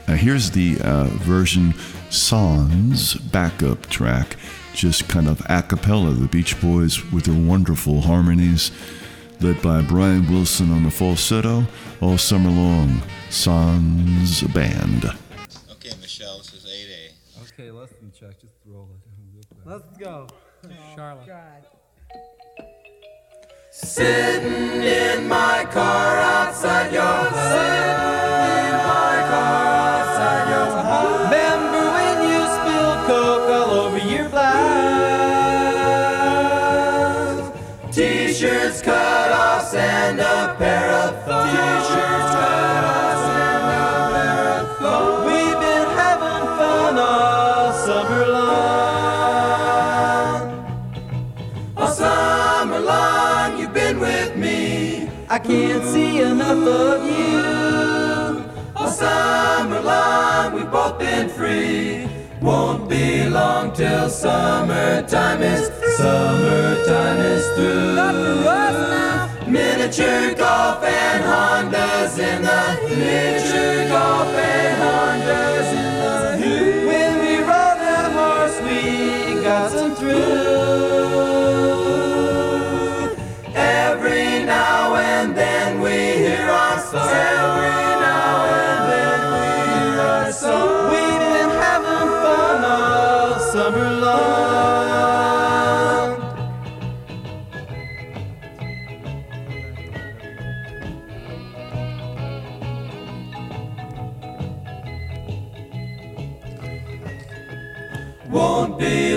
Now, 0.07 0.15
here's 0.15 0.51
the 0.51 0.77
uh, 0.81 1.05
version 1.05 1.73
sans 2.09 3.15
backup 3.15 3.87
track, 3.87 4.37
just 4.75 5.07
kind 5.07 5.27
of 5.27 5.41
a 5.49 5.63
cappella. 5.63 6.11
The 6.11 6.27
Beach 6.27 6.59
Boys 6.59 7.03
with 7.11 7.25
their 7.25 7.33
wonderful 7.33 8.01
harmonies, 8.01 8.71
led 9.39 9.61
by 9.61 9.81
Brian 9.81 10.29
Wilson 10.29 10.71
on 10.71 10.83
the 10.83 10.91
falsetto, 10.91 11.65
all 12.01 12.17
summer 12.17 12.49
long. 12.49 13.01
Sans 13.29 14.41
band. 14.53 15.05
Okay, 15.71 15.91
Michelle, 16.01 16.37
this 16.39 16.53
is 16.53 16.65
8A. 16.65 17.43
Okay, 17.53 17.71
listen, 17.71 18.11
Chuck, 18.17 18.33
just 18.39 18.53
roll 18.65 18.89
it 18.93 19.05
down 19.05 19.27
real 19.33 19.43
quick. 19.49 19.65
Let's 19.65 19.97
go. 19.97 20.27
Charlotte. 20.95 21.29
Oh, 21.29 22.65
Sitting 23.71 24.81
in 24.81 25.27
my 25.27 25.65
car 25.71 26.17
outside 26.17 26.91
your 26.91 27.01
house. 27.01 27.33
Sitting 27.33 28.65
in 28.65 28.73
my 28.73 29.27
car 29.29 29.64
a 40.45 40.47
pair 40.55 40.87
of. 41.03 41.11
T-shirts, 41.25 42.31
cut-offs, 42.41 43.25
and 43.45 43.65
a 43.73 43.89
pair 44.13 44.43
of. 44.57 44.63
We've 45.27 45.59
been 45.65 45.87
having 46.01 46.45
fun 46.57 46.93
all 46.99 47.73
summer 47.85 48.25
long. 48.37 48.81
All 51.77 51.87
summer 51.87 52.79
long 52.79 53.47
you've 53.59 53.73
been 53.73 53.97
with 53.99 54.31
me. 54.35 55.09
I 55.29 55.39
can't 55.39 55.83
see 55.83 56.21
enough 56.21 56.63
of 56.83 56.97
you. 57.17 57.41
All 58.75 58.91
summer 59.03 59.81
long 59.81 60.53
we've 60.53 60.71
both 60.71 60.99
been 60.99 61.27
free. 61.29 62.07
Won't 62.41 62.87
be 62.87 63.27
long 63.27 63.73
till 63.73 64.09
summertime 64.09 65.41
is 65.41 65.71
summertime 65.97 67.19
is 67.33 67.45
through. 67.55 67.95
Not 67.95 68.13
for 68.13 68.47
us 68.47 68.77
now. 68.91 69.14
Golf 69.97 70.83
and 70.83 71.23
Hondas 71.23 72.19
in 72.19 72.41
the 72.41 72.95
miniature 72.97 73.87
golf 73.87 74.27
and 74.35 74.81
Hondas 74.83 75.71
in 75.71 75.93
the 76.01 76.85
when 76.85 77.19
we 77.21 77.37
rode 77.37 77.79
that 77.79 78.11
horse 78.11 78.59
we 78.63 79.41
got 79.41 79.71
some 79.71 79.95
through. 79.95 80.11
Every 83.55 84.43
now 84.43 84.94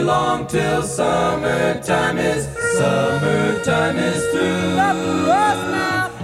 long 0.08 0.46
till 0.46 0.82
summertime 0.82 2.16
is 2.16 2.46
summertime 2.78 3.98
is 3.98 4.22
through. 4.32 4.74
Not 4.74 4.96
for 4.96 5.30
us. 5.30 5.60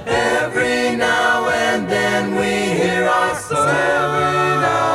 Every 0.07 0.97
now 0.97 1.51
and 1.51 1.87
then 1.87 2.35
we 2.35 2.53
hear 2.81 3.05
our 3.05 3.35
song. 3.37 4.94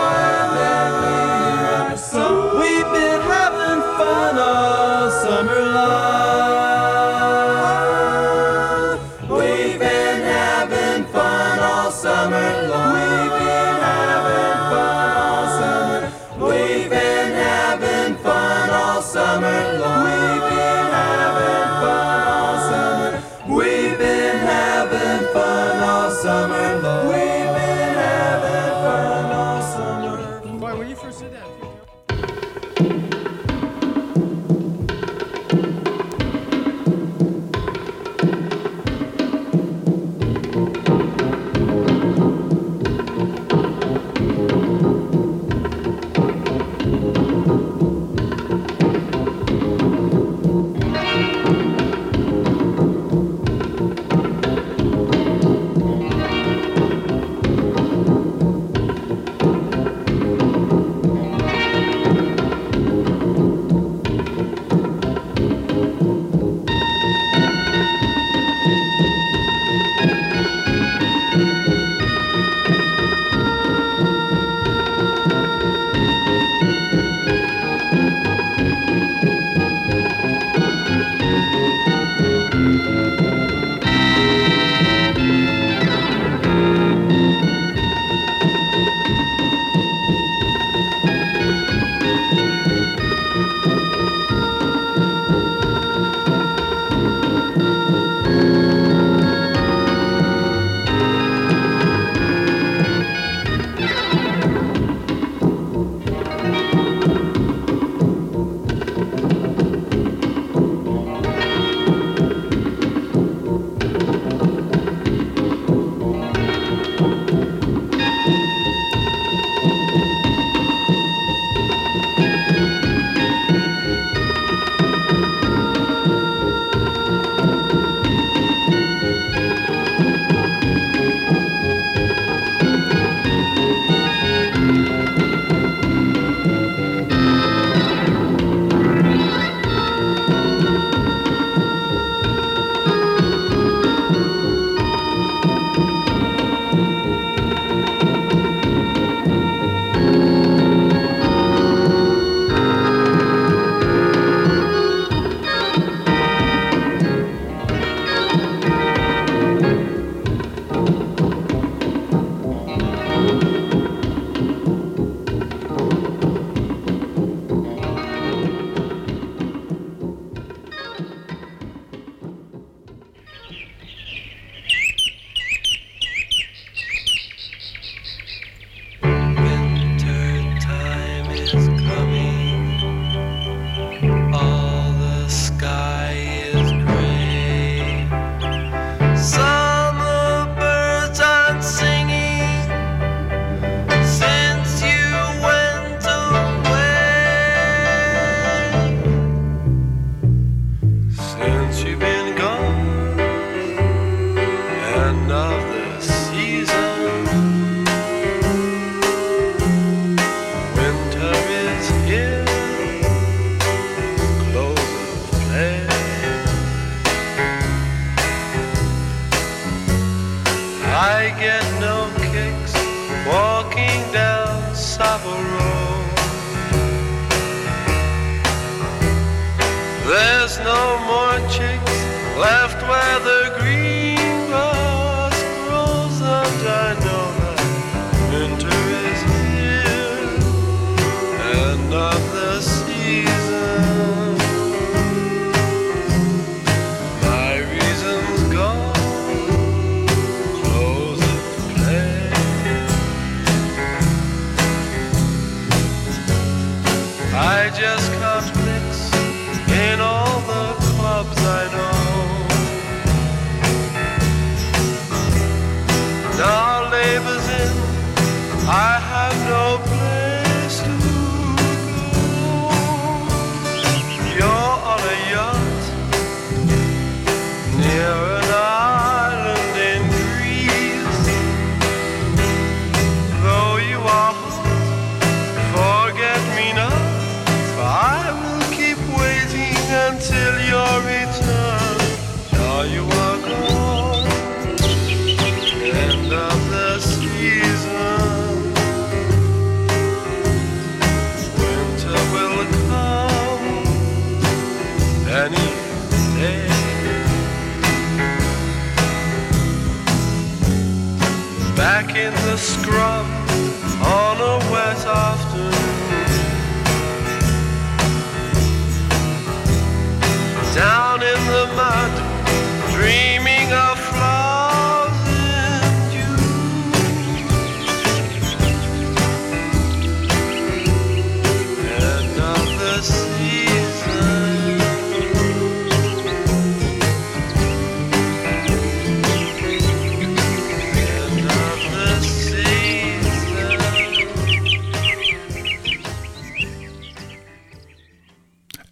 There's 230.10 230.57
no 230.62 230.97
more 231.05 231.38
chicks 231.53 231.97
left 232.36 232.82
where 232.89 233.20
the 233.20 233.38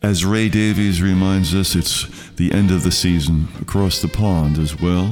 As 0.08 0.24
Ray 0.24 0.48
Davies 0.48 1.02
reminds 1.02 1.54
us, 1.54 1.76
it's 1.76 2.08
the 2.38 2.54
end 2.54 2.72
of 2.72 2.84
the 2.84 2.94
season 2.94 3.50
across 3.60 4.02
the 4.02 4.08
pond 4.08 4.58
as 4.58 4.80
well. 4.80 5.04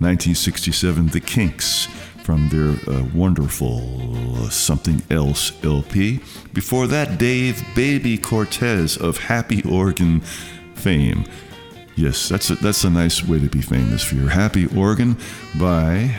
1967, 0.00 1.06
The 1.06 1.20
Kinks 1.20 1.86
from 2.24 2.48
their 2.48 2.70
uh, 2.92 3.04
wonderful 3.14 3.80
uh, 4.34 4.50
Something 4.50 5.04
Else 5.08 5.52
LP. 5.62 6.18
Before 6.52 6.88
that, 6.88 7.16
Dave 7.16 7.64
Baby 7.76 8.18
Cortez 8.18 8.96
of 8.96 9.18
Happy 9.18 9.62
Organ 9.62 10.20
fame. 10.74 11.26
Yes, 11.94 12.28
that's 12.28 12.50
a, 12.50 12.56
that's 12.56 12.82
a 12.82 12.90
nice 12.90 13.22
way 13.22 13.38
to 13.38 13.48
be 13.48 13.62
famous 13.62 14.02
for 14.02 14.16
your 14.16 14.30
Happy 14.30 14.66
Organ 14.76 15.16
by 15.60 16.12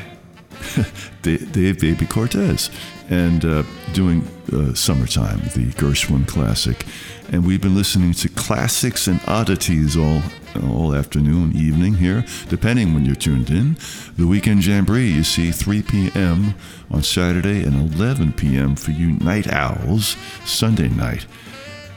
Da- 1.21 1.45
Dave 1.51 1.81
Baby 1.81 2.05
Cortez 2.05 2.69
and 3.09 3.43
uh, 3.43 3.63
doing 3.91 4.25
uh, 4.53 4.73
Summertime, 4.73 5.39
the 5.53 5.69
Gershwin 5.73 6.25
classic. 6.25 6.85
And 7.31 7.45
we've 7.45 7.61
been 7.61 7.75
listening 7.75 8.13
to 8.13 8.29
classics 8.29 9.07
and 9.07 9.19
oddities 9.27 9.97
all 9.97 10.21
all 10.63 10.95
afternoon, 10.95 11.55
evening 11.55 11.95
here, 11.95 12.25
depending 12.47 12.93
when 12.93 13.05
you're 13.05 13.15
tuned 13.15 13.49
in. 13.49 13.77
The 14.17 14.27
Weekend 14.27 14.65
Jamboree, 14.65 15.09
you 15.09 15.23
see, 15.23 15.51
3 15.51 15.81
p.m. 15.81 16.55
on 16.89 17.03
Saturday 17.03 17.63
and 17.63 17.93
11 17.93 18.33
p.m. 18.33 18.75
for 18.75 18.91
you 18.91 19.13
night 19.13 19.51
owls, 19.51 20.15
Sunday 20.45 20.89
night. 20.89 21.25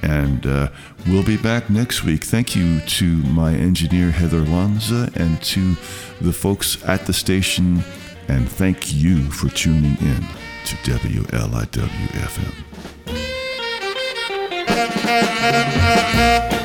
And 0.02 0.46
uh, 0.46 0.68
we'll 1.06 1.24
be 1.24 1.36
back 1.36 1.70
next 1.70 2.04
week. 2.04 2.24
Thank 2.24 2.54
you 2.54 2.80
to 2.80 3.04
my 3.04 3.54
engineer, 3.54 4.10
Heather 4.10 4.40
Lanza, 4.40 5.10
and 5.14 5.42
to 5.42 5.74
the 6.20 6.32
folks 6.32 6.82
at 6.84 7.06
the 7.06 7.12
station. 7.12 7.82
And 8.28 8.50
thank 8.50 8.92
you 8.92 9.30
for 9.30 9.48
tuning 9.48 9.96
in 10.00 10.20
to 10.66 10.76
WLIW 10.84 12.08
FM. 12.10 12.67
Thank 14.78 16.52
you. 16.52 16.57